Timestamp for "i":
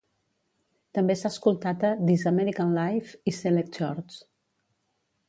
3.33-3.35